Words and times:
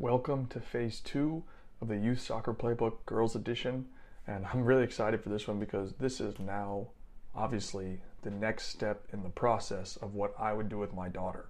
Welcome 0.00 0.46
to 0.50 0.60
phase 0.60 1.00
two 1.00 1.42
of 1.80 1.88
the 1.88 1.96
Youth 1.96 2.20
Soccer 2.20 2.54
Playbook 2.54 3.04
Girls 3.04 3.34
Edition. 3.34 3.86
And 4.28 4.46
I'm 4.46 4.62
really 4.62 4.84
excited 4.84 5.20
for 5.20 5.28
this 5.28 5.48
one 5.48 5.58
because 5.58 5.92
this 5.94 6.20
is 6.20 6.38
now 6.38 6.86
obviously 7.34 7.98
the 8.22 8.30
next 8.30 8.68
step 8.68 9.08
in 9.12 9.24
the 9.24 9.28
process 9.28 9.96
of 9.96 10.14
what 10.14 10.34
I 10.38 10.52
would 10.52 10.68
do 10.68 10.78
with 10.78 10.94
my 10.94 11.08
daughter. 11.08 11.48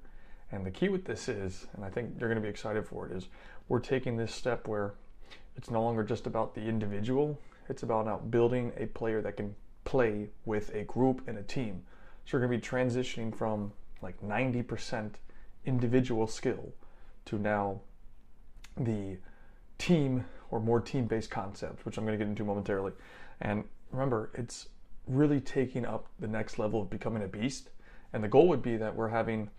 And 0.50 0.64
the 0.64 0.70
key 0.70 0.88
with 0.88 1.04
this 1.04 1.28
is, 1.28 1.66
and 1.74 1.84
I 1.84 1.90
think 1.90 2.14
you're 2.18 2.30
going 2.30 2.40
to 2.40 2.42
be 2.42 2.48
excited 2.48 2.86
for 2.86 3.06
it, 3.06 3.14
is 3.14 3.26
we're 3.68 3.80
taking 3.80 4.16
this 4.16 4.34
step 4.34 4.66
where 4.66 4.94
it's 5.58 5.70
no 5.70 5.82
longer 5.82 6.02
just 6.02 6.26
about 6.26 6.54
the 6.54 6.62
individual, 6.62 7.38
it's 7.68 7.82
about 7.82 8.06
now 8.06 8.16
building 8.16 8.72
a 8.78 8.86
player 8.86 9.20
that 9.20 9.36
can 9.36 9.54
play 9.84 10.30
with 10.46 10.74
a 10.74 10.84
group 10.84 11.20
and 11.26 11.36
a 11.36 11.42
team. 11.42 11.82
So 12.24 12.38
we're 12.38 12.46
going 12.46 12.58
to 12.58 12.66
be 12.66 12.76
transitioning 12.76 13.36
from 13.36 13.72
like 14.00 14.18
90% 14.22 15.16
individual 15.66 16.26
skill 16.26 16.72
to 17.26 17.38
now 17.38 17.82
the 18.78 19.18
team 19.78 20.24
or 20.50 20.60
more 20.60 20.80
team 20.80 21.06
based 21.06 21.30
concept, 21.30 21.84
which 21.84 21.96
I'm 21.96 22.04
going 22.04 22.18
to 22.18 22.24
get 22.24 22.28
into 22.28 22.44
momentarily. 22.44 22.92
And 23.40 23.64
remember, 23.92 24.30
it's 24.34 24.68
really 25.06 25.40
taking 25.40 25.86
up 25.86 26.06
the 26.18 26.28
next 26.28 26.58
level 26.58 26.82
of 26.82 26.90
becoming 26.90 27.22
a 27.22 27.28
beast. 27.28 27.70
And 28.12 28.22
the 28.22 28.28
goal 28.28 28.48
would 28.48 28.62
be 28.62 28.76
that 28.76 28.94
we're 28.94 29.08
having 29.08 29.50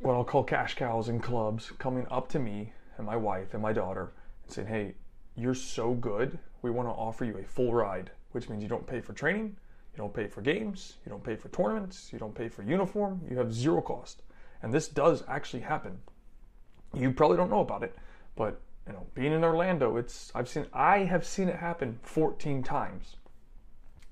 what 0.00 0.14
I'll 0.14 0.24
call 0.24 0.44
cash 0.44 0.74
cows 0.76 1.08
and 1.08 1.22
clubs 1.22 1.72
coming 1.78 2.06
up 2.10 2.28
to 2.30 2.38
me 2.38 2.72
and 2.96 3.06
my 3.06 3.16
wife 3.16 3.52
and 3.52 3.62
my 3.62 3.72
daughter 3.72 4.12
and 4.44 4.52
saying, 4.52 4.68
hey, 4.68 4.94
you're 5.36 5.54
so 5.54 5.92
good. 5.92 6.38
We 6.62 6.70
want 6.70 6.88
to 6.88 6.92
offer 6.92 7.24
you 7.24 7.36
a 7.38 7.44
full 7.44 7.72
ride, 7.72 8.10
which 8.32 8.48
means 8.48 8.62
you 8.62 8.68
don't 8.68 8.86
pay 8.86 9.00
for 9.00 9.12
training, 9.12 9.56
you 9.92 9.98
don't 9.98 10.12
pay 10.12 10.26
for 10.26 10.40
games, 10.40 10.96
you 11.04 11.10
don't 11.10 11.22
pay 11.22 11.36
for 11.36 11.48
tournaments, 11.50 12.10
you 12.12 12.18
don't 12.18 12.34
pay 12.34 12.48
for 12.48 12.62
uniform, 12.62 13.20
you 13.30 13.36
have 13.36 13.52
zero 13.52 13.82
cost. 13.82 14.22
And 14.62 14.72
this 14.72 14.88
does 14.88 15.22
actually 15.28 15.62
happen 15.62 15.98
you 16.94 17.12
probably 17.12 17.36
don't 17.36 17.50
know 17.50 17.60
about 17.60 17.82
it, 17.82 17.96
but 18.36 18.60
you 18.86 18.92
know, 18.92 19.06
being 19.14 19.32
in 19.32 19.44
Orlando, 19.44 19.96
it's 19.96 20.32
I've 20.34 20.48
seen 20.48 20.66
I 20.72 20.98
have 20.98 21.24
seen 21.24 21.48
it 21.48 21.56
happen 21.56 21.98
14 22.02 22.62
times 22.62 23.16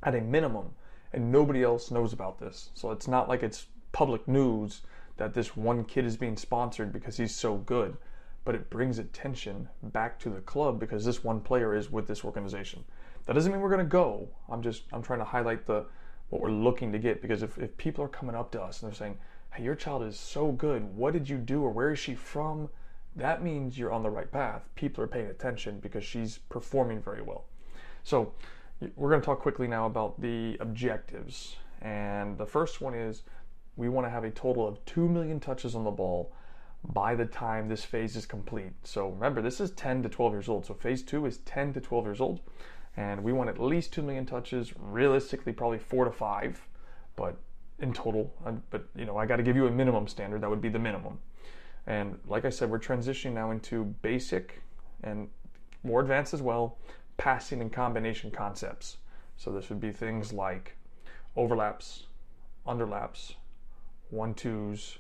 at 0.02 0.14
a 0.14 0.20
minimum, 0.20 0.70
and 1.12 1.32
nobody 1.32 1.62
else 1.62 1.90
knows 1.90 2.12
about 2.12 2.38
this. 2.38 2.70
So 2.74 2.90
it's 2.92 3.08
not 3.08 3.28
like 3.28 3.42
it's 3.42 3.66
public 3.92 4.28
news 4.28 4.82
that 5.16 5.34
this 5.34 5.56
one 5.56 5.84
kid 5.84 6.04
is 6.04 6.16
being 6.16 6.36
sponsored 6.36 6.92
because 6.92 7.16
he's 7.16 7.34
so 7.34 7.56
good, 7.56 7.96
but 8.44 8.54
it 8.54 8.70
brings 8.70 8.98
attention 8.98 9.68
back 9.82 10.18
to 10.20 10.30
the 10.30 10.40
club 10.40 10.78
because 10.78 11.04
this 11.04 11.24
one 11.24 11.40
player 11.40 11.74
is 11.74 11.90
with 11.90 12.06
this 12.06 12.24
organization. 12.24 12.84
That 13.26 13.32
doesn't 13.32 13.50
mean 13.50 13.60
we're 13.60 13.68
going 13.68 13.84
to 13.84 13.84
go. 13.84 14.28
I'm 14.48 14.62
just 14.62 14.84
I'm 14.92 15.02
trying 15.02 15.18
to 15.18 15.24
highlight 15.24 15.66
the 15.66 15.86
what 16.30 16.42
we're 16.42 16.50
looking 16.50 16.92
to 16.92 16.98
get 16.98 17.22
because 17.22 17.42
if, 17.42 17.58
if 17.58 17.76
people 17.78 18.04
are 18.04 18.08
coming 18.08 18.36
up 18.36 18.52
to 18.52 18.62
us 18.62 18.82
and 18.82 18.90
they're 18.90 18.96
saying, 18.96 19.18
hey, 19.52 19.64
your 19.64 19.74
child 19.74 20.02
is 20.02 20.18
so 20.18 20.52
good. 20.52 20.96
What 20.96 21.12
did 21.12 21.28
you 21.28 21.38
do 21.38 21.62
or 21.62 21.70
where 21.70 21.90
is 21.90 21.98
she 21.98 22.14
from? 22.14 22.68
That 23.16 23.42
means 23.42 23.78
you're 23.78 23.92
on 23.92 24.02
the 24.02 24.10
right 24.10 24.30
path. 24.30 24.68
People 24.74 25.02
are 25.02 25.08
paying 25.08 25.26
attention 25.26 25.80
because 25.80 26.04
she's 26.04 26.38
performing 26.48 27.00
very 27.00 27.22
well. 27.22 27.44
So, 28.04 28.32
we're 28.94 29.10
going 29.10 29.20
to 29.20 29.26
talk 29.26 29.40
quickly 29.40 29.66
now 29.66 29.86
about 29.86 30.20
the 30.20 30.56
objectives. 30.60 31.56
And 31.82 32.38
the 32.38 32.46
first 32.46 32.80
one 32.80 32.94
is 32.94 33.22
we 33.76 33.88
want 33.88 34.06
to 34.06 34.10
have 34.10 34.24
a 34.24 34.30
total 34.30 34.66
of 34.66 34.84
2 34.84 35.08
million 35.08 35.40
touches 35.40 35.74
on 35.74 35.84
the 35.84 35.90
ball 35.90 36.32
by 36.84 37.14
the 37.14 37.26
time 37.26 37.68
this 37.68 37.84
phase 37.84 38.16
is 38.16 38.26
complete. 38.26 38.72
So 38.84 39.08
remember, 39.08 39.42
this 39.42 39.60
is 39.60 39.70
10 39.72 40.02
to 40.04 40.08
12 40.08 40.32
years 40.32 40.48
old. 40.48 40.66
So 40.66 40.74
phase 40.74 41.02
two 41.02 41.26
is 41.26 41.38
10 41.38 41.74
to 41.74 41.80
12 41.80 42.04
years 42.04 42.20
old. 42.20 42.40
And 42.96 43.22
we 43.22 43.32
want 43.32 43.50
at 43.50 43.60
least 43.60 43.92
2 43.92 44.02
million 44.02 44.26
touches, 44.26 44.72
realistically, 44.76 45.52
probably 45.52 45.78
four 45.78 46.04
to 46.04 46.10
five. 46.10 46.66
But 47.16 47.36
in 47.80 47.92
total. 47.92 48.32
But 48.70 48.88
you 48.96 49.04
know, 49.04 49.16
I 49.16 49.26
got 49.26 49.36
to 49.36 49.42
give 49.42 49.56
you 49.56 49.66
a 49.66 49.70
minimum 49.70 50.06
standard. 50.08 50.40
That 50.40 50.50
would 50.50 50.60
be 50.60 50.68
the 50.68 50.78
minimum. 50.78 51.18
And 51.86 52.18
like 52.26 52.44
I 52.44 52.50
said, 52.50 52.70
we're 52.70 52.78
transitioning 52.78 53.32
now 53.32 53.50
into 53.50 53.84
basic 54.02 54.62
and 55.02 55.28
more 55.82 56.00
advanced 56.00 56.34
as 56.34 56.42
well, 56.42 56.76
passing 57.16 57.60
and 57.60 57.72
combination 57.72 58.30
concepts. 58.30 58.98
So 59.36 59.50
this 59.52 59.68
would 59.68 59.80
be 59.80 59.92
things 59.92 60.32
like 60.32 60.76
overlaps, 61.36 62.06
underlaps, 62.66 63.34
one 64.10 64.34
twos, 64.34 64.98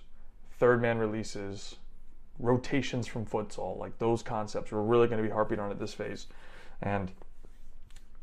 third 0.58 0.80
man 0.80 0.98
releases, 0.98 1.76
rotations 2.38 3.06
from 3.06 3.26
futsal, 3.26 3.76
like 3.78 3.98
those 3.98 4.22
concepts. 4.22 4.70
We're 4.70 4.80
really 4.82 5.08
going 5.08 5.22
to 5.22 5.28
be 5.28 5.32
harping 5.32 5.58
on 5.58 5.70
at 5.70 5.78
this 5.78 5.92
phase, 5.92 6.26
and 6.80 7.10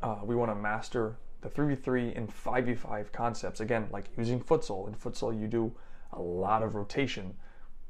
uh, 0.02 0.20
we 0.24 0.36
want 0.36 0.52
to 0.52 0.56
master 0.56 1.18
the 1.46 1.62
3v3 1.62 2.18
and 2.18 2.30
5v5 2.30 3.12
concepts. 3.12 3.60
Again, 3.60 3.88
like 3.92 4.06
using 4.18 4.42
futsal. 4.42 4.88
In 4.88 4.96
futsal, 4.96 5.40
you 5.40 5.48
do 5.48 5.72
a 6.14 6.22
lot 6.22 6.64
of 6.64 6.76
rotation. 6.76 7.36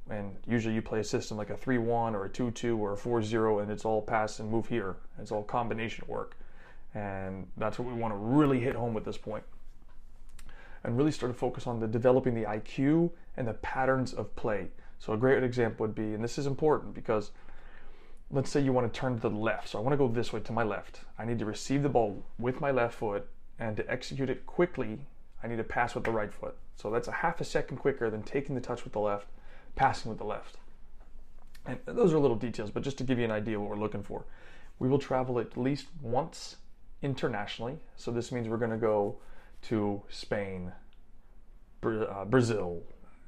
And 0.10 0.36
usually 0.46 0.76
you 0.76 0.82
play 0.82 1.00
a 1.00 1.04
system 1.04 1.38
like 1.38 1.50
a 1.50 1.58
3 1.58 1.78
1 1.78 2.16
or 2.16 2.26
a 2.26 2.30
2 2.30 2.52
2 2.52 2.78
or 2.78 2.94
a 2.94 2.98
4 2.98 3.24
0, 3.24 3.60
and 3.60 3.72
it's 3.72 3.86
all 3.86 4.02
pass 4.02 4.40
and 4.40 4.52
move 4.52 4.68
here. 4.68 4.98
It's 5.20 5.32
all 5.32 5.44
combination 5.44 6.06
work. 6.08 6.38
And 6.94 7.48
that's 7.58 7.80
what 7.80 7.88
we 7.88 7.94
want 7.94 8.14
to 8.14 8.18
really 8.18 8.60
hit 8.60 8.76
home 8.76 8.94
with 8.94 9.06
this 9.06 9.18
point. 9.18 9.44
And 10.84 10.98
really 10.98 11.12
start 11.12 11.32
to 11.32 11.38
focus 11.38 11.66
on 11.66 11.80
the 11.80 11.88
developing 11.88 12.36
the 12.36 12.44
IQ 12.44 13.10
and 13.38 13.48
the 13.48 13.54
patterns 13.54 14.14
of 14.14 14.36
play. 14.36 14.68
So, 15.00 15.14
a 15.14 15.18
great 15.18 15.44
example 15.44 15.86
would 15.86 15.96
be, 15.96 16.14
and 16.14 16.24
this 16.24 16.38
is 16.38 16.46
important 16.46 16.94
because 16.94 17.32
let's 18.32 18.50
say 18.50 18.60
you 18.60 18.74
want 18.74 18.92
to 18.92 19.00
turn 19.00 19.16
to 19.16 19.22
the 19.22 19.30
left. 19.30 19.70
So, 19.70 19.80
I 19.80 19.82
want 19.82 19.94
to 19.94 19.98
go 19.98 20.08
this 20.08 20.32
way 20.32 20.42
to 20.42 20.54
my 20.54 20.64
left. 20.64 21.02
I 21.18 21.26
need 21.26 21.40
to 21.40 21.46
receive 21.46 21.84
the 21.84 21.90
ball 21.90 22.24
with 22.38 22.62
my 22.62 22.70
left 22.70 22.96
foot 22.96 23.28
and 23.60 23.78
to 23.78 23.90
execute 23.92 24.30
it 24.30 24.46
quickly, 24.46 25.00
I 25.44 25.48
need 25.48 25.58
to 25.58 25.64
pass 25.64 25.96
with 25.96 26.04
the 26.04 26.12
right 26.12 26.34
foot. 26.34 26.56
So 26.76 26.90
that's 26.90 27.08
a 27.08 27.12
half 27.12 27.40
a 27.40 27.44
second 27.44 27.78
quicker 27.78 28.10
than 28.10 28.24
taking 28.24 28.56
the 28.56 28.62
touch 28.62 28.84
with 28.84 28.94
the 28.94 29.00
left, 29.00 29.28
passing 29.76 30.10
with 30.10 30.18
the 30.18 30.26
left. 30.26 30.58
And 31.66 31.80
those 31.86 32.14
are 32.14 32.20
little 32.20 32.38
details, 32.38 32.70
but 32.72 32.84
just 32.84 32.98
to 33.00 33.04
give 33.04 33.18
you 33.18 33.26
an 33.26 33.32
idea 33.32 33.60
what 33.60 33.70
we're 33.70 33.78
looking 33.78 34.04
for. 34.04 34.26
We 34.78 34.90
will 34.90 35.00
travel 35.00 35.40
at 35.40 35.58
least 35.58 35.88
once 36.02 36.58
internationally. 37.02 37.78
So 37.96 38.12
this 38.12 38.32
means 38.32 38.48
we're 38.48 38.58
going 38.58 38.72
to 38.72 38.78
go 38.78 39.18
to 39.64 40.02
Spain, 40.10 40.72
uh, 41.84 42.26
Brazil, 42.26 42.82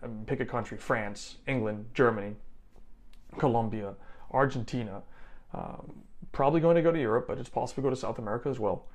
um, 0.04 0.24
pick 0.28 0.40
a 0.40 0.46
country, 0.46 0.78
France, 0.78 1.38
England, 1.48 1.86
Germany, 1.94 2.36
Colombia, 3.38 3.94
Argentina. 4.32 5.02
Um, 5.54 6.04
probably 6.32 6.60
going 6.60 6.76
to 6.76 6.82
go 6.82 6.92
to 6.92 7.00
Europe, 7.00 7.26
but 7.28 7.40
it's 7.40 7.50
possible 7.50 7.82
to 7.82 7.82
go 7.82 7.90
to 7.90 7.96
South 7.96 8.20
America 8.20 8.50
as 8.50 8.60
well. 8.60 8.86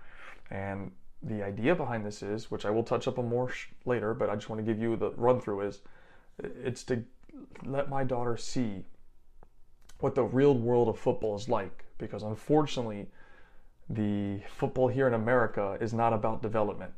And 0.50 0.92
the 1.22 1.42
idea 1.42 1.74
behind 1.74 2.04
this 2.04 2.22
is, 2.22 2.50
which 2.50 2.64
I 2.64 2.70
will 2.70 2.82
touch 2.82 3.06
up 3.06 3.18
on 3.18 3.28
more 3.28 3.48
sh- 3.50 3.68
later, 3.84 4.14
but 4.14 4.28
I 4.28 4.34
just 4.34 4.48
want 4.48 4.64
to 4.64 4.64
give 4.64 4.80
you 4.80 4.96
the 4.96 5.10
run 5.10 5.40
through 5.40 5.62
is 5.62 5.80
it's 6.38 6.82
to 6.84 7.04
let 7.64 7.88
my 7.88 8.04
daughter 8.04 8.36
see 8.36 8.84
what 10.00 10.14
the 10.14 10.24
real 10.24 10.54
world 10.54 10.88
of 10.88 10.98
football 10.98 11.36
is 11.36 11.48
like 11.48 11.84
because 11.98 12.24
unfortunately 12.24 13.06
the 13.88 14.40
football 14.48 14.88
here 14.88 15.06
in 15.06 15.14
America 15.14 15.76
is 15.80 15.92
not 15.92 16.12
about 16.12 16.42
development 16.42 16.92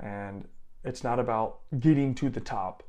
and 0.00 0.46
it's 0.84 1.02
not 1.02 1.18
about 1.18 1.58
getting 1.80 2.14
to 2.14 2.30
the 2.30 2.40
top. 2.40 2.82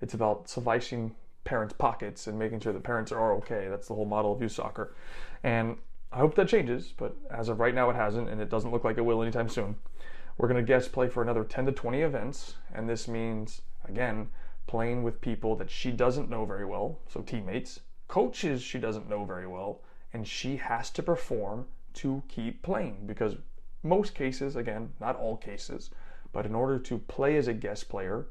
It's 0.00 0.14
about 0.14 0.48
sufficing 0.48 1.14
parents' 1.44 1.74
pockets 1.76 2.26
and 2.26 2.38
making 2.38 2.60
sure 2.60 2.72
that 2.72 2.82
parents 2.82 3.12
are 3.12 3.34
okay. 3.34 3.66
That's 3.68 3.88
the 3.88 3.94
whole 3.94 4.06
model 4.06 4.32
of 4.32 4.40
youth 4.40 4.52
soccer. 4.52 4.94
And 5.42 5.76
I 6.12 6.18
hope 6.18 6.34
that 6.36 6.48
changes, 6.48 6.92
but 6.96 7.16
as 7.30 7.48
of 7.48 7.58
right 7.58 7.74
now 7.74 7.90
it 7.90 7.96
hasn't 7.96 8.28
and 8.28 8.40
it 8.40 8.48
doesn't 8.48 8.70
look 8.70 8.84
like 8.84 8.96
it 8.96 9.02
will 9.02 9.22
anytime 9.22 9.48
soon. 9.48 9.76
We're 10.38 10.48
going 10.48 10.64
to 10.64 10.66
guest 10.66 10.92
play 10.92 11.08
for 11.08 11.22
another 11.22 11.44
10 11.44 11.66
to 11.66 11.72
20 11.72 12.00
events, 12.00 12.54
and 12.74 12.88
this 12.88 13.06
means, 13.06 13.62
again, 13.88 14.30
playing 14.66 15.02
with 15.02 15.20
people 15.20 15.56
that 15.56 15.70
she 15.70 15.90
doesn't 15.90 16.30
know 16.30 16.44
very 16.44 16.64
well, 16.64 16.98
so 17.08 17.20
teammates, 17.20 17.80
coaches 18.08 18.62
she 18.62 18.78
doesn't 18.78 19.08
know 19.08 19.24
very 19.24 19.46
well, 19.46 19.82
and 20.12 20.26
she 20.26 20.56
has 20.56 20.90
to 20.90 21.02
perform 21.02 21.66
to 21.94 22.22
keep 22.28 22.62
playing 22.62 23.04
because 23.06 23.36
most 23.82 24.14
cases, 24.14 24.56
again, 24.56 24.92
not 25.00 25.16
all 25.16 25.36
cases, 25.36 25.90
but 26.32 26.46
in 26.46 26.54
order 26.54 26.78
to 26.78 26.98
play 26.98 27.36
as 27.36 27.48
a 27.48 27.52
guest 27.52 27.88
player, 27.88 28.26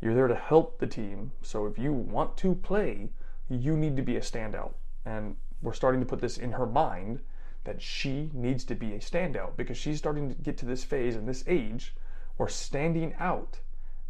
you're 0.00 0.14
there 0.14 0.28
to 0.28 0.34
help 0.34 0.78
the 0.78 0.86
team. 0.86 1.30
So 1.42 1.66
if 1.66 1.78
you 1.78 1.92
want 1.92 2.36
to 2.38 2.54
play, 2.54 3.10
you 3.48 3.76
need 3.76 3.96
to 3.96 4.02
be 4.02 4.16
a 4.16 4.20
standout. 4.20 4.74
And 5.04 5.36
we're 5.62 5.72
starting 5.72 6.00
to 6.00 6.06
put 6.06 6.20
this 6.20 6.38
in 6.38 6.52
her 6.52 6.66
mind 6.66 7.20
that 7.64 7.80
she 7.80 8.30
needs 8.32 8.64
to 8.64 8.74
be 8.74 8.92
a 8.94 8.98
standout 8.98 9.56
because 9.56 9.76
she's 9.76 9.98
starting 9.98 10.28
to 10.28 10.34
get 10.34 10.56
to 10.58 10.66
this 10.66 10.84
phase 10.84 11.16
and 11.16 11.28
this 11.28 11.44
age 11.46 11.94
where 12.36 12.48
standing 12.48 13.14
out, 13.18 13.58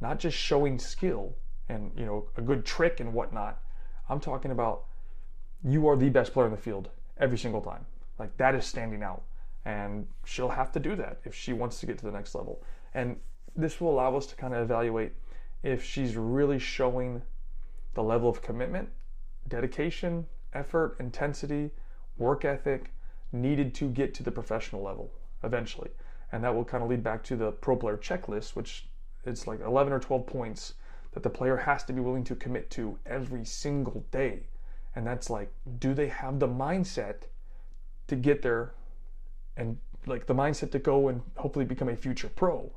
not 0.01 0.19
just 0.19 0.37
showing 0.37 0.79
skill 0.79 1.37
and 1.69 1.91
you 1.97 2.05
know 2.05 2.29
a 2.37 2.43
good 2.43 2.65
trick 2.65 3.01
and 3.01 3.13
whatnot. 3.13 3.61
I'm 4.09 4.21
talking 4.21 4.51
about 4.51 4.85
you 5.65 5.89
are 5.89 5.97
the 5.97 6.11
best 6.11 6.33
player 6.33 6.47
in 6.47 6.53
the 6.53 6.59
field 6.59 6.91
every 7.19 7.39
single 7.39 7.61
time. 7.61 7.87
Like 8.19 8.37
that 8.37 8.55
is 8.55 8.67
standing 8.67 9.03
out. 9.03 9.23
And 9.65 10.07
she'll 10.25 10.51
have 10.51 10.73
to 10.73 10.81
do 10.81 10.95
that 10.97 11.21
if 11.25 11.35
she 11.35 11.55
wants 11.55 11.81
to 11.81 11.87
get 11.87 11.97
to 11.99 12.05
the 12.05 12.13
next 12.13 12.35
level. 12.35 12.63
And 12.93 13.17
this 13.57 13.81
will 13.81 13.91
allow 13.91 14.15
us 14.17 14.27
to 14.27 14.37
kind 14.37 14.55
of 14.55 14.61
evaluate 14.61 15.13
if 15.63 15.83
she's 15.83 16.17
really 16.17 16.59
showing 16.59 17.23
the 17.95 18.03
level 18.03 18.29
of 18.29 18.43
commitment, 18.43 18.91
dedication, 19.49 20.27
effort, 20.53 20.97
intensity, 21.01 21.71
work 22.19 22.45
ethic, 22.45 22.93
needed 23.35 23.75
to 23.75 23.89
get 23.91 24.15
to 24.15 24.23
the 24.23 24.31
professional 24.31 24.83
level 24.83 25.13
eventually. 25.43 25.91
And 26.33 26.43
that 26.43 26.55
will 26.55 26.65
kind 26.65 26.83
of 26.83 26.89
lead 26.89 27.03
back 27.03 27.23
to 27.25 27.37
the 27.37 27.53
pro 27.53 27.77
player 27.77 27.97
checklist, 27.97 28.57
which 28.57 28.89
it's 29.25 29.47
like 29.47 29.61
11 29.61 29.93
or 29.93 30.01
12 30.01 30.27
points 30.27 30.75
that 31.13 31.23
the 31.23 31.31
player 31.31 31.57
has 31.57 31.85
to 31.85 31.93
be 31.93 32.01
willing 32.01 32.25
to 32.25 32.35
commit 32.35 32.71
to 32.71 32.99
every 33.07 33.45
single 33.45 34.05
day. 34.11 34.49
And 34.97 35.07
that's 35.07 35.31
like, 35.31 35.53
do 35.79 35.95
they 35.95 36.09
have 36.09 36.39
the 36.39 36.49
mindset 36.49 37.23
to 38.09 38.17
get 38.17 38.43
there 38.43 38.75
and 39.57 39.79
like 40.07 40.27
the 40.27 40.35
mindset 40.35 40.71
to 40.73 40.79
go 40.79 41.09
and 41.09 41.23
hopefully 41.37 41.65
become 41.65 41.89
a 41.89 41.97
future 41.97 42.29
pro? 42.29 42.71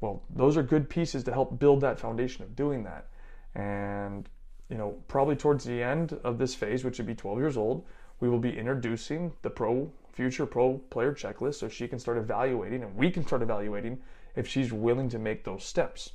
Well, 0.00 0.22
those 0.30 0.56
are 0.56 0.62
good 0.62 0.88
pieces 0.88 1.24
to 1.24 1.32
help 1.32 1.58
build 1.58 1.80
that 1.80 1.98
foundation 1.98 2.44
of 2.44 2.54
doing 2.54 2.84
that. 2.84 3.08
And, 3.54 4.28
you 4.68 4.76
know, 4.76 4.96
probably 5.08 5.36
towards 5.36 5.64
the 5.64 5.82
end 5.82 6.18
of 6.24 6.38
this 6.38 6.54
phase, 6.54 6.84
which 6.84 6.98
would 6.98 7.06
be 7.06 7.14
12 7.14 7.38
years 7.38 7.56
old, 7.56 7.86
we 8.20 8.28
will 8.28 8.38
be 8.38 8.56
introducing 8.56 9.32
the 9.42 9.50
pro 9.50 9.90
future 10.12 10.46
pro 10.46 10.78
player 10.90 11.12
checklist 11.12 11.56
so 11.56 11.68
she 11.68 11.86
can 11.86 11.98
start 11.98 12.16
evaluating 12.16 12.82
and 12.82 12.96
we 12.96 13.10
can 13.10 13.26
start 13.26 13.42
evaluating 13.42 13.98
if 14.34 14.46
she's 14.48 14.72
willing 14.72 15.08
to 15.10 15.18
make 15.18 15.44
those 15.44 15.64
steps. 15.64 16.12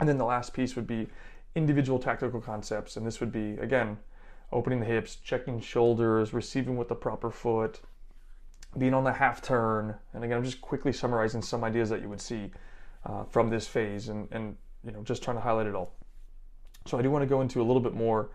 And 0.00 0.08
then 0.08 0.18
the 0.18 0.24
last 0.24 0.54
piece 0.54 0.74
would 0.76 0.86
be 0.86 1.08
individual 1.54 1.98
tactical 1.98 2.40
concepts. 2.40 2.96
And 2.96 3.06
this 3.06 3.20
would 3.20 3.32
be, 3.32 3.52
again, 3.58 3.98
opening 4.52 4.80
the 4.80 4.86
hips, 4.86 5.16
checking 5.16 5.60
shoulders, 5.60 6.32
receiving 6.32 6.76
with 6.76 6.88
the 6.88 6.94
proper 6.94 7.30
foot, 7.30 7.80
being 8.76 8.94
on 8.94 9.04
the 9.04 9.12
half 9.12 9.40
turn. 9.40 9.94
And 10.12 10.24
again, 10.24 10.38
I'm 10.38 10.44
just 10.44 10.60
quickly 10.60 10.92
summarizing 10.92 11.42
some 11.42 11.64
ideas 11.64 11.88
that 11.90 12.02
you 12.02 12.08
would 12.08 12.20
see 12.20 12.50
uh, 13.06 13.24
from 13.24 13.50
this 13.50 13.66
phase 13.66 14.08
and, 14.08 14.28
and, 14.32 14.56
you 14.84 14.92
know, 14.92 15.02
just 15.02 15.22
trying 15.22 15.36
to 15.36 15.42
highlight 15.42 15.66
it 15.66 15.74
all. 15.74 15.92
So 16.86 16.98
I 16.98 17.02
do 17.02 17.10
want 17.10 17.22
to 17.22 17.26
go 17.26 17.40
into 17.40 17.62
a 17.62 17.64
little 17.64 17.80
bit 17.80 17.94
more 17.94 18.30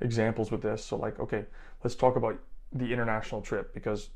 examples 0.00 0.50
with 0.50 0.62
this. 0.62 0.84
So 0.84 0.96
like, 0.96 1.18
okay, 1.20 1.44
let's 1.82 1.94
talk 1.94 2.16
about 2.16 2.38
the 2.72 2.92
international 2.92 3.40
trip 3.40 3.72
because, 3.72 4.10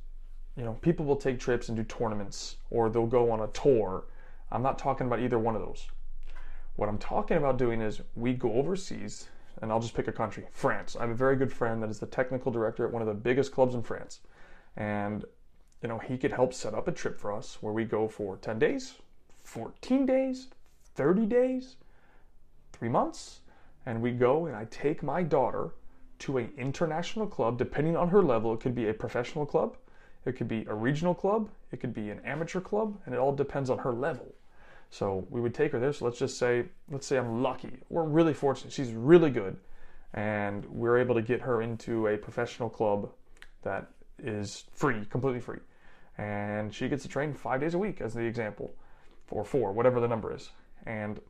you 0.57 0.65
know, 0.65 0.73
people 0.81 1.07
will 1.07 1.17
take 1.17 1.39
trips 1.39 1.69
and 1.69 1.77
do 1.77 1.85
tournaments 1.85 2.57
or 2.71 2.91
they'll 2.91 3.07
go 3.07 3.31
on 3.31 3.41
a 3.41 3.49
tour. 3.49 4.05
I'm 4.51 4.63
not 4.63 4.79
talking 4.79 5.07
about 5.07 5.21
either 5.21 5.39
one 5.39 5.55
of 5.55 5.63
those. 5.63 5.89
What 6.77 6.89
I'm 6.89 6.99
talking 6.99 7.37
about 7.37 7.59
doing 7.59 7.81
is 7.81 8.01
we 8.15 8.35
go 8.35 8.53
overseas, 8.53 9.27
and 9.61 9.73
I'll 9.73 9.81
just 9.81 9.95
pick 9.95 10.07
a 10.07 10.13
country 10.13 10.47
France. 10.53 10.97
I 10.97 11.01
have 11.01 11.11
a 11.11 11.15
very 11.15 11.35
good 11.35 11.53
friend 11.53 11.83
that 11.83 11.91
is 11.91 11.99
the 11.99 12.07
technical 12.07 12.53
director 12.53 12.87
at 12.87 12.93
one 12.93 13.03
of 13.03 13.09
the 13.09 13.15
biggest 13.15 13.51
clubs 13.51 13.75
in 13.75 13.83
France. 13.83 14.21
And, 14.77 15.25
you 15.83 15.89
know, 15.89 15.99
he 15.99 16.17
could 16.17 16.31
help 16.31 16.55
set 16.55 16.75
up 16.75 16.87
a 16.87 16.93
trip 16.93 17.19
for 17.19 17.33
us 17.33 17.59
where 17.61 17.73
we 17.73 17.85
go 17.85 18.07
for 18.07 18.37
10 18.37 18.61
days, 18.61 18.95
14 19.43 20.07
days, 20.07 20.49
30 20.95 21.27
days, 21.27 21.77
three 22.73 22.89
months. 22.89 23.41
And 23.88 24.02
we 24.02 24.11
go 24.11 24.44
and 24.44 24.55
I 24.55 24.67
take 24.67 25.02
my 25.02 25.23
daughter 25.23 25.70
to 26.19 26.37
an 26.37 26.52
international 26.58 27.26
club, 27.26 27.56
depending 27.56 27.96
on 27.96 28.11
her 28.11 28.23
level. 28.23 28.52
It 28.52 28.61
could 28.61 28.75
be 28.75 28.90
a 28.90 28.93
professional 28.93 29.46
club, 29.46 29.79
it 30.26 30.32
could 30.32 30.46
be 30.46 30.67
a 30.69 30.75
regional 30.75 31.14
club, 31.14 31.49
it 31.73 31.81
could 31.81 31.94
be 31.94 32.11
an 32.11 32.20
amateur 32.23 32.61
club, 32.61 33.00
and 33.06 33.14
it 33.14 33.19
all 33.19 33.35
depends 33.35 33.70
on 33.70 33.79
her 33.79 33.94
level. 33.94 34.26
So 34.90 35.26
we 35.31 35.40
would 35.40 35.55
take 35.55 35.73
her 35.73 35.81
there. 35.81 35.94
So 35.94 36.05
let's 36.05 36.19
just 36.19 36.37
say, 36.37 36.67
let's 36.90 37.06
say 37.06 37.17
I'm 37.17 37.43
lucky. 37.43 37.79
We're 37.88 38.05
really 38.05 38.35
fortunate. 38.35 38.75
She's 38.75 38.93
really 38.93 39.31
good. 39.31 39.56
And 40.12 40.67
we're 40.67 40.99
able 40.99 41.14
to 41.14 41.23
get 41.23 41.40
her 41.40 41.62
into 41.62 42.08
a 42.08 42.19
professional 42.19 42.69
club 42.69 43.11
that 43.62 43.87
is 44.23 44.64
free, 44.75 45.06
completely 45.06 45.40
free. 45.40 45.61
And 46.19 46.75
she 46.75 46.90
gets 46.90 47.05
to 47.05 47.08
train 47.08 47.32
five 47.32 47.62
days 47.62 47.73
a 47.73 47.79
week, 47.79 48.02
as 48.02 48.12
the 48.12 48.20
example, 48.20 48.75
or 49.31 49.46
four, 49.46 49.73
whatever 49.73 49.99
the 49.99 50.08
number 50.08 50.35
is. 50.35 50.50
And 50.85 51.20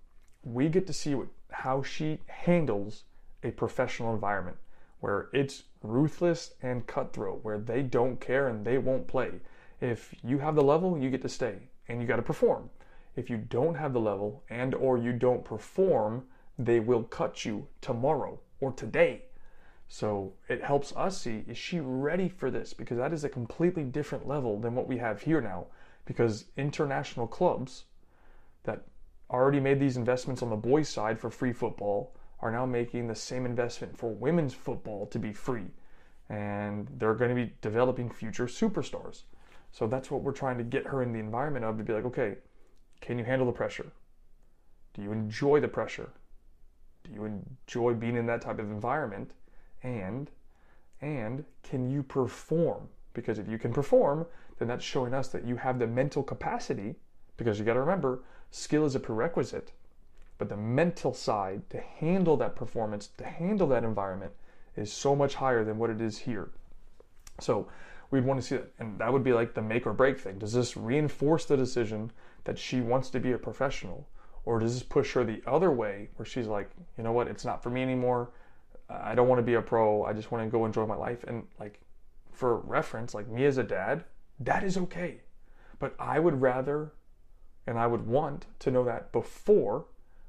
we 0.42 0.68
get 0.68 0.88
to 0.88 0.92
see 0.92 1.14
what, 1.14 1.28
how 1.50 1.82
she 1.82 2.20
handles 2.26 3.04
a 3.42 3.50
professional 3.50 4.14
environment 4.14 4.56
where 5.00 5.28
it's 5.32 5.64
ruthless 5.82 6.54
and 6.62 6.86
cutthroat, 6.86 7.44
where 7.44 7.58
they 7.58 7.82
don't 7.82 8.20
care 8.20 8.48
and 8.48 8.64
they 8.64 8.78
won't 8.78 9.06
play. 9.06 9.30
If 9.80 10.14
you 10.24 10.38
have 10.38 10.56
the 10.56 10.62
level, 10.62 10.98
you 10.98 11.08
get 11.08 11.22
to 11.22 11.28
stay 11.28 11.68
and 11.88 12.00
you 12.00 12.06
got 12.06 12.16
to 12.16 12.22
perform 12.22 12.68
if 13.18 13.28
you 13.28 13.36
don't 13.36 13.74
have 13.74 13.92
the 13.92 14.00
level 14.00 14.44
and 14.48 14.74
or 14.76 14.96
you 14.96 15.12
don't 15.12 15.44
perform, 15.44 16.24
they 16.56 16.78
will 16.78 17.02
cut 17.02 17.44
you 17.44 17.66
tomorrow 17.80 18.38
or 18.60 18.70
today. 18.72 19.22
So 19.88 20.34
it 20.48 20.62
helps 20.62 20.94
us 20.94 21.20
see 21.20 21.44
is 21.48 21.58
she 21.58 21.80
ready 21.80 22.28
for 22.28 22.48
this? 22.50 22.72
Because 22.72 22.96
that 22.98 23.12
is 23.12 23.24
a 23.24 23.28
completely 23.28 23.82
different 23.82 24.28
level 24.28 24.60
than 24.60 24.76
what 24.76 24.86
we 24.86 24.98
have 24.98 25.22
here 25.22 25.40
now. 25.40 25.66
Because 26.04 26.44
international 26.56 27.26
clubs 27.26 27.84
that 28.62 28.84
already 29.30 29.60
made 29.60 29.80
these 29.80 29.96
investments 29.96 30.42
on 30.42 30.50
the 30.50 30.56
boys' 30.56 30.88
side 30.88 31.18
for 31.18 31.30
free 31.30 31.52
football 31.52 32.14
are 32.40 32.50
now 32.50 32.64
making 32.64 33.08
the 33.08 33.14
same 33.14 33.44
investment 33.44 33.96
for 33.96 34.10
women's 34.10 34.54
football 34.54 35.06
to 35.06 35.18
be 35.18 35.32
free. 35.32 35.66
And 36.28 36.88
they're 36.98 37.14
going 37.14 37.30
to 37.30 37.34
be 37.34 37.52
developing 37.60 38.10
future 38.10 38.46
superstars. 38.46 39.22
So 39.72 39.86
that's 39.86 40.10
what 40.10 40.22
we're 40.22 40.32
trying 40.32 40.58
to 40.58 40.64
get 40.64 40.86
her 40.86 41.02
in 41.02 41.12
the 41.12 41.18
environment 41.18 41.64
of 41.64 41.78
to 41.78 41.84
be 41.84 41.92
like, 41.92 42.04
okay, 42.06 42.36
can 43.00 43.18
you 43.18 43.24
handle 43.24 43.46
the 43.46 43.52
pressure? 43.52 43.90
Do 44.94 45.02
you 45.02 45.12
enjoy 45.12 45.60
the 45.60 45.68
pressure? 45.68 46.10
Do 47.04 47.12
you 47.12 47.24
enjoy 47.24 47.94
being 47.94 48.16
in 48.16 48.26
that 48.26 48.42
type 48.42 48.58
of 48.58 48.70
environment? 48.70 49.32
And 49.82 50.30
and 51.00 51.44
can 51.62 51.88
you 51.88 52.02
perform? 52.02 52.88
Because 53.12 53.38
if 53.38 53.48
you 53.48 53.58
can 53.58 53.72
perform, 53.72 54.26
then 54.58 54.68
that's 54.68 54.84
showing 54.84 55.14
us 55.14 55.28
that 55.28 55.44
you 55.44 55.56
have 55.56 55.78
the 55.78 55.86
mental 55.86 56.22
capacity 56.22 56.96
because 57.36 57.58
you 57.58 57.64
got 57.64 57.74
to 57.74 57.80
remember, 57.80 58.24
skill 58.50 58.84
is 58.84 58.94
a 58.94 59.00
prerequisite, 59.00 59.72
but 60.38 60.48
the 60.48 60.56
mental 60.56 61.12
side 61.12 61.68
to 61.70 61.80
handle 61.80 62.36
that 62.36 62.56
performance, 62.56 63.08
to 63.18 63.24
handle 63.24 63.66
that 63.68 63.84
environment 63.84 64.32
is 64.76 64.92
so 64.92 65.16
much 65.16 65.34
higher 65.34 65.64
than 65.64 65.78
what 65.78 65.90
it 65.90 66.00
is 66.00 66.18
here. 66.18 66.50
So, 67.40 67.68
we'd 68.10 68.24
want 68.24 68.40
to 68.40 68.46
see 68.46 68.56
that. 68.56 68.72
And 68.78 68.98
that 68.98 69.12
would 69.12 69.24
be 69.24 69.32
like 69.32 69.54
the 69.54 69.62
make 69.62 69.86
or 69.86 69.92
break 69.92 70.18
thing. 70.18 70.38
Does 70.38 70.52
this 70.52 70.76
reinforce 70.76 71.44
the 71.44 71.56
decision 71.56 72.10
that 72.44 72.58
she 72.58 72.80
wants 72.80 73.10
to 73.10 73.20
be 73.20 73.32
a 73.32 73.38
professional? 73.38 74.08
Or 74.44 74.58
does 74.58 74.74
this 74.74 74.82
push 74.82 75.12
her 75.12 75.24
the 75.24 75.42
other 75.46 75.70
way 75.70 76.08
where 76.16 76.24
she's 76.24 76.46
like, 76.46 76.70
you 76.96 77.04
know 77.04 77.12
what, 77.12 77.28
it's 77.28 77.44
not 77.44 77.62
for 77.62 77.70
me 77.70 77.82
anymore. 77.82 78.30
I 78.88 79.14
don't 79.14 79.28
want 79.28 79.40
to 79.40 79.44
be 79.44 79.54
a 79.54 79.62
pro. 79.62 80.04
I 80.04 80.14
just 80.14 80.30
want 80.32 80.44
to 80.44 80.50
go 80.50 80.64
enjoy 80.64 80.86
my 80.86 80.96
life. 80.96 81.24
And 81.24 81.46
like 81.60 81.80
for 82.32 82.56
reference, 82.60 83.12
like 83.14 83.28
me 83.28 83.44
as 83.44 83.58
a 83.58 83.62
dad, 83.62 84.04
that 84.40 84.64
is 84.64 84.78
okay. 84.78 85.20
But 85.78 85.94
I 85.98 86.18
would 86.18 86.40
rather 86.40 86.92
and 87.68 87.78
I 87.78 87.86
would 87.86 88.06
want 88.06 88.46
to 88.60 88.70
know 88.70 88.82
that 88.84 89.12
before 89.12 89.84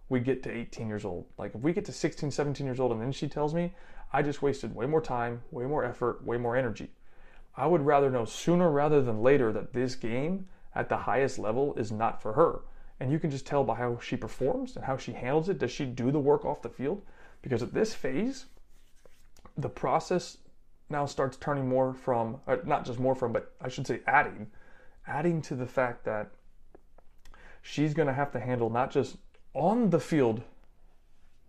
we 0.10 0.20
get 0.20 0.44
to 0.44 0.52
18 0.52 0.90
years 0.90 1.06
old. 1.06 1.26
Like 1.38 1.56
if 1.56 1.62
we 1.62 1.72
get 1.72 1.86
to 1.86 1.94
16, 1.94 2.32
17 2.32 2.66
years 2.66 2.82
old 2.82 2.92
and 2.92 3.02
then 3.02 3.14
she 3.14 3.30
tells 3.30 3.54
me 3.54 3.74
I 4.12 4.22
just 4.22 4.42
wasted 4.42 4.76
way 4.76 4.86
more 4.86 5.02
time, 5.02 5.44
way 5.50 5.66
more 5.66 5.86
effort, 5.86 6.26
way 6.26 6.36
more 6.38 6.58
energy. 6.58 6.90
I 7.56 7.66
would 7.66 7.86
rather 7.86 8.10
know 8.10 8.26
sooner 8.26 8.70
rather 8.70 9.02
than 9.02 9.22
later 9.22 9.54
that 9.54 9.72
this 9.72 9.96
game 9.96 10.48
at 10.76 10.90
the 10.90 10.98
highest 10.98 11.40
level 11.40 11.74
is 11.76 11.94
not 11.94 12.22
for 12.22 12.34
her. 12.34 12.62
And 13.00 13.10
you 13.10 13.20
can 13.20 13.32
just 13.32 13.48
tell 13.48 13.64
by 13.64 13.76
how 13.76 14.00
she 14.02 14.18
performs 14.18 14.76
and 14.76 14.84
how 14.84 14.98
she 14.98 15.14
handles 15.14 15.48
it. 15.48 15.60
Does 15.60 15.72
she 15.72 15.86
do 15.86 16.12
the 16.12 16.20
work 16.20 16.44
off 16.44 16.62
the 16.62 16.70
field? 16.70 17.02
Because 17.42 17.64
at 17.64 17.74
this 17.74 17.94
phase, 17.94 18.48
the 19.58 19.70
process 19.70 20.38
now 20.90 21.06
starts 21.06 21.38
turning 21.38 21.70
more 21.70 21.94
from, 21.94 22.42
uh, 22.48 22.58
not 22.66 22.84
just 22.84 23.00
more 23.00 23.16
from, 23.16 23.32
but 23.32 23.54
I 23.62 23.70
should 23.70 23.88
say 23.88 24.02
adding, 24.08 24.48
adding 25.08 25.42
to 25.44 25.56
the 25.56 25.68
fact 25.68 26.04
that 26.04 26.32
she's 27.62 27.94
going 27.94 28.08
to 28.08 28.14
have 28.14 28.32
to 28.32 28.40
handle 28.40 28.70
not 28.70 28.92
just 28.92 29.18
on 29.54 29.90
the 29.90 30.00
field 30.00 30.42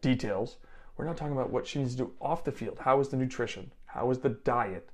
details, 0.00 0.56
we're 0.96 1.04
not 1.04 1.16
talking 1.16 1.32
about 1.32 1.50
what 1.50 1.66
she 1.66 1.78
needs 1.78 1.92
to 1.92 2.04
do 2.04 2.12
off 2.20 2.44
the 2.44 2.52
field. 2.52 2.78
How 2.80 3.00
is 3.00 3.08
the 3.08 3.16
nutrition? 3.16 3.72
How 3.86 4.10
is 4.10 4.18
the 4.18 4.30
diet? 4.30 4.90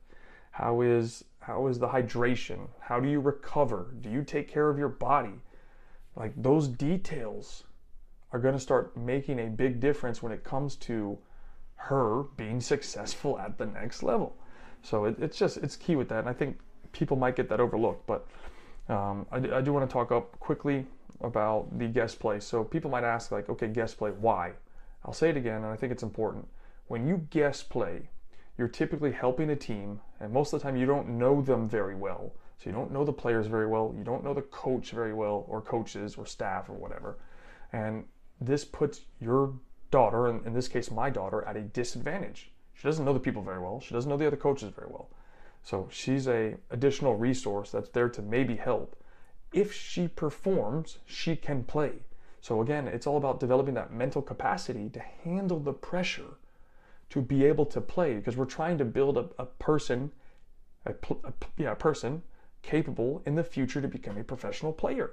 How 0.53 0.81
is 0.81 1.25
how 1.41 1.69
is 1.69 1.79
the 1.79 1.89
hydration? 1.89 2.69
How 2.81 2.99
do 2.99 3.09
you 3.09 3.21
recover? 3.21 3.95
Do 4.01 4.11
you 4.11 4.23
take 4.23 4.49
care 4.49 4.69
of 4.69 4.79
your 4.79 4.89
body? 4.89 5.41
Like 6.17 6.33
those 6.37 6.67
details 6.67 7.65
are 8.33 8.39
going 8.39 8.55
to 8.55 8.61
start 8.61 8.97
making 8.97 9.39
a 9.39 9.47
big 9.47 9.81
difference 9.81 10.23
when 10.23 10.33
it 10.33 10.43
comes 10.43 10.77
to 10.77 11.19
her 11.75 12.25
being 12.37 12.61
successful 12.61 13.39
at 13.39 13.59
the 13.59 13.67
next 13.67 14.03
level. 14.03 14.37
So 14.83 15.05
it, 15.05 15.17
it's 15.21 15.39
just 15.39 15.59
it's 15.59 15.77
key 15.77 15.97
with 15.97 16.09
that, 16.09 16.21
and 16.21 16.29
I 16.29 16.33
think 16.33 16.59
people 16.93 17.17
might 17.17 17.37
get 17.37 17.49
that 17.49 17.61
overlooked. 17.61 18.07
But 18.07 18.27
um, 18.89 19.27
I, 19.31 19.37
I 19.37 19.61
do 19.61 19.73
want 19.73 19.89
to 19.89 19.93
talk 19.93 20.11
up 20.11 20.39
quickly 20.41 20.87
about 21.21 21.79
the 21.79 21.87
guest 21.87 22.19
play. 22.21 22.41
So 22.41 22.65
people 22.65 22.91
might 22.91 23.05
ask 23.05 23.31
like, 23.31 23.49
okay, 23.49 23.69
guest 23.69 23.99
play, 23.99 24.11
why? 24.11 24.53
I'll 25.05 25.13
say 25.13 25.31
it 25.31 25.37
again, 25.37 25.63
and 25.63 25.67
I 25.67 25.77
think 25.77 25.93
it's 25.93 26.03
important. 26.03 26.49
When 26.89 27.07
you 27.07 27.27
guest 27.31 27.71
play, 27.71 28.11
you're 28.59 28.69
typically 28.69 29.13
helping 29.13 29.51
a 29.51 29.57
team, 29.57 30.01
and 30.21 30.33
most 30.33 30.53
of 30.53 30.61
the 30.61 30.65
time 30.65 30.77
you 30.77 30.87
don't 30.87 31.19
know 31.19 31.43
them 31.43 31.69
very 31.69 31.95
well. 31.95 32.33
So 32.59 32.71
you 32.71 32.73
don't 32.73 32.91
know 32.91 33.05
the 33.05 33.13
players 33.13 33.47
very 33.47 33.67
well, 33.67 33.95
you 33.97 34.05
don't 34.05 34.25
know 34.25 34.35
the 34.35 34.43
coach 34.43 34.91
very 34.93 35.13
well, 35.13 35.45
or 35.49 35.61
coaches, 35.61 36.17
or 36.17 36.27
staff, 36.27 36.69
or 36.69 36.73
whatever. 36.73 37.19
And 37.73 38.05
this 38.41 38.65
puts 38.65 39.03
your 39.21 39.55
daughter, 39.91 40.29
in, 40.29 40.43
in 40.47 40.55
this 40.55 40.69
case 40.69 40.91
my 40.91 41.11
daughter, 41.11 41.43
at 41.45 41.57
a 41.57 41.63
disadvantage. 41.63 42.51
She 42.75 42.85
doesn't 42.85 43.05
know 43.05 43.13
the 43.13 43.21
people 43.21 43.43
very 43.43 43.61
well, 43.61 43.81
she 43.81 43.95
doesn't 43.95 44.09
know 44.09 44.17
the 44.17 44.27
other 44.27 44.37
coaches 44.37 44.73
very 44.75 44.89
well. 44.91 45.11
So 45.63 45.89
she's 45.91 46.29
a 46.29 46.57
additional 46.71 47.17
resource 47.17 47.71
that's 47.71 47.91
there 47.91 48.09
to 48.11 48.23
maybe 48.23 48.57
help. 48.57 48.97
If 49.53 49.73
she 49.73 50.09
performs, 50.09 50.99
she 51.07 51.37
can 51.37 51.65
play. 51.65 51.93
So 52.41 52.61
again, 52.61 52.87
it's 52.87 53.07
all 53.07 53.17
about 53.17 53.41
developing 53.41 53.75
that 53.75 53.93
mental 53.93 54.23
capacity 54.23 54.89
to 54.91 55.01
handle 55.01 55.59
the 55.59 55.73
pressure 55.73 56.37
to 57.11 57.21
be 57.21 57.45
able 57.45 57.67
to 57.67 57.81
play 57.81 58.15
because 58.15 58.37
we're 58.37 58.45
trying 58.45 58.79
to 58.79 58.85
build 58.85 59.17
a, 59.17 59.29
a 59.39 59.47
person, 59.47 60.13
a, 60.85 60.93
a, 60.93 61.33
yeah, 61.57 61.73
a 61.73 61.77
person 61.77 62.23
capable 62.63 63.23
in 63.27 63.35
the 63.35 63.45
future 63.45 63.81
to 63.81 63.89
become 63.89 64.17
a 64.19 64.25
professional 64.25 64.73
player. 64.73 65.13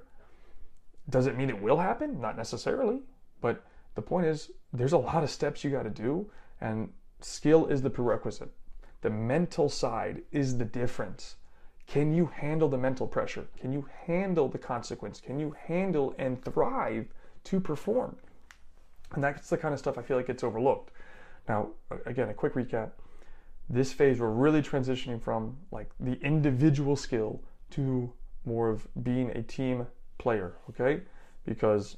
Does 1.10 1.28
it 1.28 1.38
mean 1.38 1.50
it 1.50 1.62
will 1.62 1.78
happen? 1.78 2.20
Not 2.20 2.38
necessarily, 2.38 3.02
but 3.42 3.64
the 3.96 4.02
point 4.02 4.26
is 4.26 4.52
there's 4.72 4.94
a 4.94 4.98
lot 4.98 5.24
of 5.24 5.30
steps 5.30 5.64
you 5.64 5.70
got 5.70 5.84
to 5.84 5.90
do 5.90 6.30
and 6.62 6.92
skill 7.20 7.68
is 7.68 7.82
the 7.82 7.90
prerequisite. 7.90 8.52
The 9.02 9.10
mental 9.10 9.70
side 9.70 10.24
is 10.32 10.58
the 10.58 10.66
difference. 10.66 11.36
Can 11.88 12.14
you 12.14 12.28
handle 12.28 12.70
the 12.70 12.78
mental 12.78 13.08
pressure? 13.08 13.48
Can 13.60 13.72
you 13.72 13.88
handle 14.06 14.48
the 14.48 14.58
consequence? 14.58 15.20
Can 15.20 15.40
you 15.40 15.56
handle 15.68 16.16
and 16.18 16.44
thrive 16.44 17.08
to 17.46 17.60
perform? 17.60 18.16
And 19.14 19.24
that's 19.24 19.50
the 19.50 19.58
kind 19.58 19.74
of 19.74 19.80
stuff 19.80 19.98
I 19.98 20.02
feel 20.02 20.18
like 20.18 20.28
gets 20.28 20.44
overlooked. 20.44 20.92
Now, 21.48 21.70
again, 22.06 22.30
a 22.30 22.34
quick 22.34 22.54
recap. 22.54 22.92
This 23.70 23.94
phase, 23.94 24.20
we're 24.20 24.30
really 24.30 24.62
transitioning 24.62 25.22
from 25.22 25.58
like 25.72 25.90
the 26.00 26.14
individual 26.22 26.96
skill 26.96 27.42
to 27.72 28.12
more 28.46 28.70
of 28.70 28.88
being 29.04 29.30
a 29.32 29.42
team 29.42 29.88
player, 30.18 30.54
okay? 30.70 31.02
Because 31.46 31.98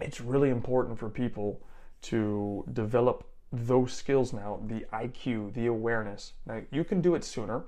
it's 0.00 0.20
really 0.20 0.50
important 0.50 0.98
for 0.98 1.08
people 1.08 1.62
to 2.02 2.64
develop 2.72 3.26
those 3.52 3.92
skills 3.92 4.32
now 4.32 4.60
the 4.66 4.84
IQ, 4.92 5.54
the 5.54 5.66
awareness. 5.66 6.32
Now, 6.46 6.62
you 6.70 6.84
can 6.84 7.00
do 7.00 7.14
it 7.14 7.24
sooner. 7.24 7.64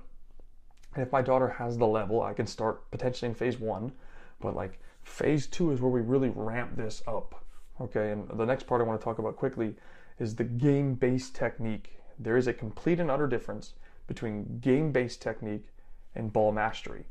And 0.95 1.03
if 1.05 1.11
my 1.11 1.21
daughter 1.21 1.49
has 1.49 1.77
the 1.77 1.87
level, 1.87 2.21
I 2.21 2.33
can 2.33 2.47
start 2.47 2.89
potentially 2.91 3.29
in 3.29 3.35
phase 3.35 3.59
one. 3.59 3.91
But 4.39 4.55
like 4.55 4.79
phase 5.03 5.47
two 5.47 5.71
is 5.71 5.81
where 5.81 5.91
we 5.91 6.01
really 6.01 6.29
ramp 6.29 6.75
this 6.75 7.01
up. 7.07 7.43
Okay, 7.79 8.11
and 8.11 8.27
the 8.29 8.45
next 8.45 8.65
part 8.65 8.81
I 8.81 8.85
want 8.85 8.99
to 8.99 9.03
talk 9.03 9.19
about 9.19 9.35
quickly 9.35 9.75
is 10.19 10.35
the 10.35 10.43
game 10.43 10.95
based 10.95 11.35
technique. 11.35 11.99
There 12.19 12.37
is 12.37 12.47
a 12.47 12.53
complete 12.53 12.99
and 12.99 13.11
utter 13.11 13.27
difference 13.27 13.73
between 14.07 14.59
game 14.59 14.91
based 14.91 15.21
technique 15.21 15.67
and 16.15 16.33
ball 16.33 16.51
mastery. 16.51 17.05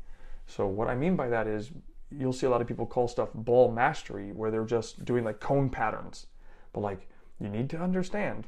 So, 0.45 0.67
what 0.67 0.89
I 0.89 0.95
mean 0.95 1.15
by 1.15 1.29
that 1.29 1.47
is 1.47 1.71
you'll 2.09 2.33
see 2.33 2.45
a 2.45 2.49
lot 2.49 2.61
of 2.61 2.67
people 2.67 2.85
call 2.85 3.07
stuff 3.07 3.29
ball 3.33 3.71
mastery 3.71 4.31
where 4.31 4.51
they're 4.51 4.65
just 4.65 5.05
doing 5.05 5.23
like 5.23 5.39
cone 5.39 5.69
patterns. 5.69 6.27
But, 6.73 6.81
like, 6.81 7.07
you 7.39 7.49
need 7.49 7.69
to 7.71 7.77
understand 7.77 8.47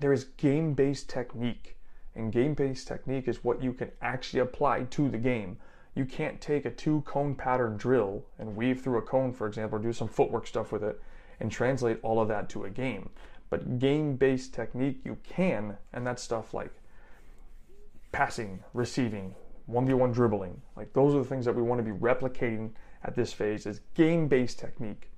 there 0.00 0.12
is 0.12 0.24
game 0.24 0.74
based 0.74 1.08
technique. 1.08 1.76
And 2.14 2.32
game 2.32 2.54
based 2.54 2.88
technique 2.88 3.28
is 3.28 3.42
what 3.42 3.62
you 3.62 3.72
can 3.72 3.90
actually 4.02 4.40
apply 4.40 4.84
to 4.84 5.08
the 5.08 5.18
game. 5.18 5.56
You 5.94 6.04
can't 6.04 6.40
take 6.40 6.64
a 6.64 6.70
two 6.70 7.02
cone 7.02 7.34
pattern 7.34 7.76
drill 7.76 8.24
and 8.38 8.56
weave 8.56 8.80
through 8.80 8.98
a 8.98 9.02
cone, 9.02 9.32
for 9.32 9.46
example, 9.46 9.78
or 9.78 9.82
do 9.82 9.92
some 9.92 10.08
footwork 10.08 10.46
stuff 10.46 10.72
with 10.72 10.82
it 10.82 11.00
and 11.40 11.50
translate 11.50 11.98
all 12.02 12.20
of 12.20 12.28
that 12.28 12.48
to 12.50 12.64
a 12.64 12.70
game. 12.70 13.10
But 13.50 13.78
game 13.78 14.16
based 14.16 14.54
technique, 14.54 15.00
you 15.04 15.18
can, 15.22 15.76
and 15.92 16.06
that's 16.06 16.22
stuff 16.22 16.54
like 16.54 16.72
passing, 18.12 18.62
receiving, 18.72 19.34
1v1 19.70 20.12
dribbling. 20.12 20.60
Like 20.76 20.92
those 20.92 21.14
are 21.14 21.18
the 21.18 21.24
things 21.24 21.44
that 21.44 21.54
we 21.54 21.62
want 21.62 21.84
to 21.84 21.92
be 21.92 21.98
replicating 21.98 22.70
at 23.04 23.14
this 23.14 23.32
phase 23.32 23.66
is 23.66 23.80
game 23.94 24.28
based 24.28 24.58
technique 24.58 25.10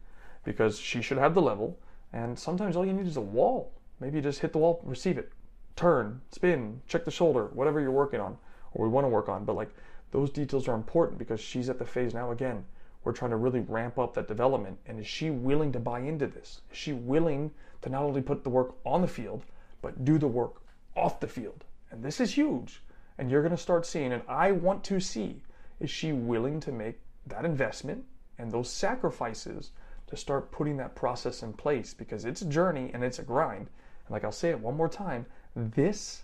because 0.45 0.79
she 0.79 1.03
should 1.03 1.19
have 1.19 1.35
the 1.35 1.43
level 1.43 1.79
and 2.13 2.39
sometimes 2.39 2.77
all 2.77 2.87
you 2.87 2.93
need 2.93 3.07
is 3.07 3.17
a 3.17 3.21
wall. 3.21 3.73
Maybe 4.01 4.17
you 4.17 4.23
just 4.23 4.41
hit 4.41 4.53
the 4.53 4.59
wall, 4.59 4.81
receive 4.85 5.19
it, 5.19 5.33
turn, 5.77 6.21
spin, 6.31 6.81
check 6.87 7.05
the 7.05 7.11
shoulder, 7.11 7.51
whatever 7.53 7.81
you're 7.81 7.91
working 7.91 8.21
on 8.21 8.39
or 8.73 8.87
we 8.87 8.93
want 8.93 9.05
to 9.05 9.09
work 9.09 9.29
on. 9.29 9.45
But 9.45 9.57
like 9.57 9.75
those 10.11 10.31
details 10.31 10.69
are 10.69 10.75
important 10.75 11.19
because 11.19 11.41
she's 11.41 11.69
at 11.69 11.79
the 11.79 11.85
phase 11.85 12.15
now 12.15 12.31
again. 12.31 12.65
We're 13.03 13.13
trying 13.13 13.33
to 13.33 13.37
really 13.37 13.61
ramp 13.61 13.99
up 13.99 14.15
that 14.15 14.29
development. 14.29 14.79
And 14.87 14.99
is 14.99 15.07
she 15.07 15.31
willing 15.31 15.73
to 15.73 15.81
buy 15.81 16.01
into 16.01 16.27
this? 16.27 16.63
Is 16.71 16.79
she 16.79 16.93
willing 16.93 17.51
to 17.83 17.91
not 17.91 18.03
only 18.03 18.23
put 18.23 18.45
the 18.45 18.51
work 18.51 18.77
on 18.85 19.03
the 19.03 19.09
field, 19.09 19.45
but 19.83 20.05
do 20.05 20.19
the 20.19 20.29
work 20.29 20.63
off 20.97 21.21
the 21.21 21.29
field? 21.29 21.65
And 21.91 22.03
this 22.03 22.21
is 22.21 22.35
huge 22.35 22.81
and 23.19 23.31
you're 23.31 23.43
going 23.43 23.55
to 23.55 23.63
start 23.63 23.87
seeing, 23.87 24.13
and 24.13 24.23
I 24.29 24.53
want 24.53 24.83
to 24.85 25.01
see, 25.01 25.43
is 25.81 25.91
she 25.91 26.13
willing 26.13 26.61
to 26.61 26.73
make 26.73 26.99
that 27.27 27.45
investment 27.45 28.05
and 28.39 28.51
those 28.51 28.71
sacrifices 28.71 29.71
to 30.09 30.17
start 30.17 30.51
putting 30.51 30.77
that 30.79 30.97
process 30.97 31.43
in 31.43 31.53
place 31.53 31.95
because 31.95 32.25
it's 32.25 32.43
a 32.43 32.47
journey 32.47 32.91
and 32.93 33.05
it's 33.05 33.21
a 33.21 33.23
grind. 33.23 33.69
And 34.07 34.11
like 34.11 34.25
I'll 34.25 34.33
say 34.33 34.51
it 34.51 34.59
one 34.59 34.77
more 34.77 34.89
time, 34.89 35.27
this 35.55 36.23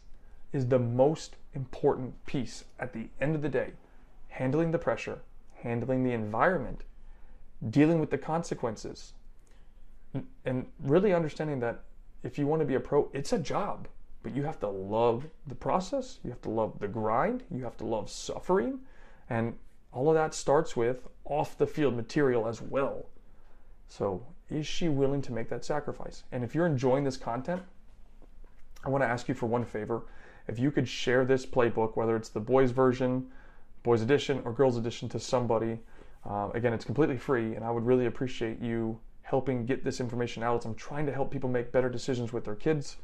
is 0.53 0.67
the 0.67 0.79
most 0.79 1.37
important 1.55 2.25
piece 2.27 2.65
at 2.79 2.93
the 2.93 3.09
end 3.21 3.35
of 3.35 3.43
the 3.43 3.49
day. 3.49 3.73
Handling 4.29 4.71
the 4.71 4.79
pressure, 4.79 5.21
handling 5.63 6.05
the 6.05 6.13
environment, 6.13 6.83
dealing 7.69 8.01
with 8.01 8.11
the 8.11 8.19
consequences, 8.19 9.13
and 10.45 10.67
really 10.81 11.13
understanding 11.13 11.61
that 11.61 11.83
if 12.23 12.39
you 12.39 12.47
want 12.47 12.61
to 12.61 12.67
be 12.67 12.75
a 12.75 12.81
pro, 12.81 13.09
it's 13.13 13.33
a 13.33 13.39
job. 13.39 13.89
But 14.23 14.35
you 14.35 14.43
have 14.43 14.61
to 14.61 14.69
love 14.69 15.27
the 15.47 15.55
process, 15.55 16.19
you 16.23 16.31
have 16.31 16.43
to 16.43 16.51
love 16.51 16.79
the 16.79 16.89
grind, 16.89 17.43
you 17.51 17.65
have 17.65 17.77
to 17.79 17.87
love 17.87 18.11
suffering, 18.11 18.81
and 19.31 19.57
all 19.93 20.09
of 20.09 20.15
that 20.15 20.35
starts 20.35 20.77
with 20.77 21.09
off 21.25 21.57
the 21.57 21.67
field 21.67 21.95
material 21.95 22.47
as 22.47 22.61
well. 22.61 23.07
So, 23.89 24.27
is 24.51 24.67
she 24.67 24.89
willing 24.89 25.23
to 25.23 25.33
make 25.33 25.49
that 25.49 25.65
sacrifice? 25.65 26.25
And 26.33 26.45
if 26.45 26.55
you're 26.55 26.67
enjoying 26.67 27.05
this 27.05 27.17
content, 27.17 27.63
I 28.85 28.89
want 28.89 29.03
to 29.05 29.09
ask 29.09 29.29
you 29.29 29.35
for 29.35 29.47
one 29.47 29.65
favor. 29.65 30.03
If 30.49 30.59
you 30.59 30.71
could 30.71 30.89
share 30.89 31.25
this 31.25 31.47
playbook, 31.47 31.97
whether 31.97 32.17
it's 32.17 32.31
the 32.31 32.41
boys 32.41 32.71
version, 32.71 33.29
boys 33.83 34.03
edition, 34.03 34.43
or 34.45 34.53
girls 34.53 34.77
edition, 34.77 35.09
to 35.11 35.21
somebody, 35.21 35.79
uh, 36.29 36.51
again, 36.55 36.73
it's 36.73 36.85
completely 36.85 37.17
free, 37.17 37.55
and 37.55 37.65
I 37.65 37.71
would 37.71 37.85
really 37.85 38.07
appreciate 38.07 38.61
you 38.61 38.99
helping 39.23 39.65
get 39.65 39.85
this 39.85 40.01
information 40.01 40.43
out. 40.43 40.65
I'm 40.65 40.75
trying 40.75 41.07
to 41.07 41.13
help 41.13 41.31
people 41.31 41.49
make 41.49 41.73
better 41.73 41.89
decisions 41.89 42.33
with 42.33 42.45
their 42.45 42.57
kids. 42.57 42.97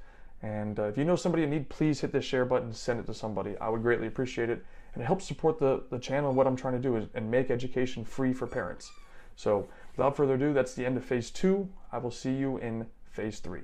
And 0.42 0.78
uh, 0.78 0.84
if 0.84 0.98
you 0.98 1.04
know 1.04 1.16
somebody 1.16 1.44
in 1.44 1.50
need, 1.50 1.68
please 1.68 2.00
hit 2.00 2.12
this 2.12 2.24
share 2.24 2.44
button 2.44 2.72
send 2.72 3.00
it 3.00 3.06
to 3.06 3.14
somebody. 3.14 3.56
I 3.58 3.68
would 3.68 3.82
greatly 3.82 4.06
appreciate 4.06 4.50
it. 4.50 4.64
And 4.92 5.02
it 5.02 5.06
helps 5.06 5.24
support 5.24 5.58
the, 5.58 5.84
the 5.90 5.98
channel 5.98 6.30
and 6.30 6.36
what 6.36 6.46
I'm 6.46 6.56
trying 6.56 6.74
to 6.74 6.80
do 6.80 6.96
is 6.96 7.06
and 7.14 7.30
make 7.30 7.50
education 7.50 8.04
free 8.04 8.32
for 8.32 8.46
parents. 8.46 8.90
So 9.36 9.68
without 9.96 10.16
further 10.16 10.34
ado, 10.34 10.52
that's 10.52 10.74
the 10.74 10.84
end 10.84 10.96
of 10.96 11.04
phase 11.04 11.30
two. 11.30 11.68
I 11.92 11.98
will 11.98 12.10
see 12.10 12.32
you 12.32 12.58
in 12.58 12.86
phase 13.10 13.38
three. 13.38 13.62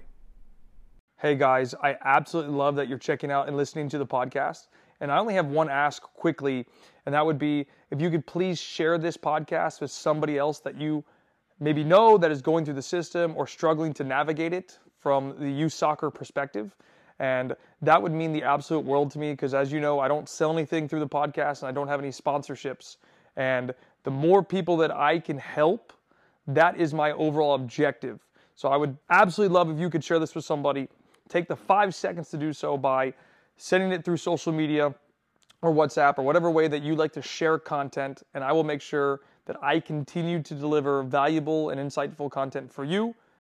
Hey 1.22 1.36
guys, 1.36 1.72
I 1.80 1.96
absolutely 2.02 2.52
love 2.52 2.74
that 2.74 2.88
you're 2.88 2.98
checking 2.98 3.30
out 3.30 3.46
and 3.46 3.56
listening 3.56 3.88
to 3.90 3.96
the 3.96 4.04
podcast. 4.04 4.66
And 5.00 5.12
I 5.12 5.18
only 5.18 5.34
have 5.34 5.46
one 5.46 5.68
ask 5.68 6.02
quickly, 6.02 6.66
and 7.06 7.14
that 7.14 7.24
would 7.24 7.38
be 7.38 7.64
if 7.92 8.00
you 8.00 8.10
could 8.10 8.26
please 8.26 8.60
share 8.60 8.98
this 8.98 9.16
podcast 9.16 9.80
with 9.80 9.92
somebody 9.92 10.36
else 10.36 10.58
that 10.58 10.76
you 10.80 11.04
maybe 11.60 11.84
know 11.84 12.18
that 12.18 12.32
is 12.32 12.42
going 12.42 12.64
through 12.64 12.74
the 12.74 12.82
system 12.82 13.34
or 13.36 13.46
struggling 13.46 13.92
to 13.92 14.02
navigate 14.02 14.52
it 14.52 14.80
from 14.98 15.36
the 15.38 15.48
youth 15.48 15.72
soccer 15.72 16.10
perspective. 16.10 16.74
And 17.20 17.54
that 17.82 18.02
would 18.02 18.10
mean 18.10 18.32
the 18.32 18.42
absolute 18.42 18.84
world 18.84 19.12
to 19.12 19.20
me 19.20 19.30
because, 19.30 19.54
as 19.54 19.70
you 19.70 19.78
know, 19.78 20.00
I 20.00 20.08
don't 20.08 20.28
sell 20.28 20.50
anything 20.50 20.88
through 20.88 20.98
the 20.98 21.08
podcast 21.08 21.60
and 21.60 21.68
I 21.68 21.72
don't 21.72 21.86
have 21.86 22.00
any 22.00 22.10
sponsorships. 22.10 22.96
And 23.36 23.72
the 24.02 24.10
more 24.10 24.42
people 24.42 24.76
that 24.78 24.90
I 24.90 25.20
can 25.20 25.38
help, 25.38 25.92
that 26.48 26.80
is 26.80 26.92
my 26.92 27.12
overall 27.12 27.54
objective. 27.54 28.18
So 28.56 28.70
I 28.70 28.76
would 28.76 28.96
absolutely 29.08 29.54
love 29.54 29.70
if 29.70 29.78
you 29.78 29.88
could 29.88 30.02
share 30.02 30.18
this 30.18 30.34
with 30.34 30.44
somebody. 30.44 30.88
Take 31.28 31.48
the 31.48 31.56
five 31.56 31.94
seconds 31.94 32.30
to 32.30 32.36
do 32.36 32.52
so 32.52 32.76
by 32.76 33.14
sending 33.56 33.92
it 33.92 34.04
through 34.04 34.16
social 34.16 34.52
media 34.52 34.94
or 35.62 35.72
WhatsApp 35.72 36.18
or 36.18 36.22
whatever 36.22 36.50
way 36.50 36.68
that 36.68 36.82
you 36.82 36.94
like 36.94 37.12
to 37.12 37.22
share 37.22 37.58
content. 37.58 38.22
And 38.34 38.42
I 38.42 38.52
will 38.52 38.64
make 38.64 38.80
sure 38.80 39.20
that 39.46 39.56
I 39.62 39.80
continue 39.80 40.42
to 40.42 40.54
deliver 40.54 41.02
valuable 41.02 41.70
and 41.70 41.80
insightful 41.80 42.30
content 42.30 42.72
for 42.72 42.84
you 42.84 43.14